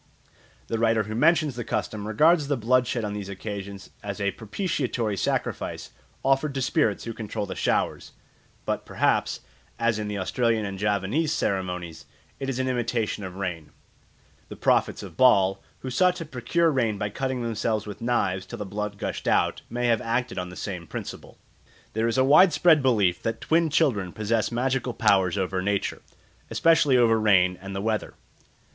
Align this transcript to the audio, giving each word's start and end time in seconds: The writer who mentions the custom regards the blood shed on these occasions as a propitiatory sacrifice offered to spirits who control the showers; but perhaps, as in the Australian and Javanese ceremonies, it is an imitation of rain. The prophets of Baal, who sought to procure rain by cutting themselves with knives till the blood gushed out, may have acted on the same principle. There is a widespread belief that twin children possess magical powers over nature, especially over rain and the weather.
The 0.65 0.79
writer 0.79 1.03
who 1.03 1.13
mentions 1.13 1.55
the 1.55 1.63
custom 1.63 2.07
regards 2.07 2.47
the 2.47 2.57
blood 2.57 2.87
shed 2.87 3.05
on 3.05 3.13
these 3.13 3.29
occasions 3.29 3.91
as 4.01 4.19
a 4.19 4.31
propitiatory 4.31 5.15
sacrifice 5.15 5.91
offered 6.25 6.55
to 6.55 6.61
spirits 6.63 7.03
who 7.03 7.13
control 7.13 7.45
the 7.45 7.53
showers; 7.55 8.11
but 8.65 8.83
perhaps, 8.83 9.41
as 9.77 9.99
in 9.99 10.07
the 10.07 10.17
Australian 10.17 10.65
and 10.65 10.79
Javanese 10.79 11.31
ceremonies, 11.31 12.07
it 12.39 12.49
is 12.49 12.57
an 12.57 12.67
imitation 12.67 13.23
of 13.23 13.35
rain. 13.35 13.69
The 14.49 14.55
prophets 14.55 15.03
of 15.03 15.17
Baal, 15.17 15.61
who 15.81 15.91
sought 15.91 16.15
to 16.15 16.25
procure 16.25 16.71
rain 16.71 16.97
by 16.97 17.11
cutting 17.11 17.43
themselves 17.43 17.85
with 17.85 18.01
knives 18.01 18.47
till 18.47 18.57
the 18.57 18.65
blood 18.65 18.97
gushed 18.97 19.27
out, 19.27 19.61
may 19.69 19.85
have 19.85 20.01
acted 20.01 20.39
on 20.39 20.49
the 20.49 20.55
same 20.55 20.87
principle. 20.87 21.37
There 21.93 22.07
is 22.07 22.17
a 22.17 22.23
widespread 22.23 22.81
belief 22.81 23.21
that 23.21 23.39
twin 23.39 23.69
children 23.69 24.13
possess 24.13 24.51
magical 24.51 24.95
powers 24.95 25.37
over 25.37 25.61
nature, 25.61 26.01
especially 26.49 26.97
over 26.97 27.19
rain 27.19 27.55
and 27.61 27.75
the 27.75 27.81
weather. 27.81 28.15